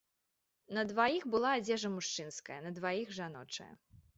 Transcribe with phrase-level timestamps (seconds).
[0.77, 3.73] На дваіх была адзежа мужчынская, на дваіх жаночая.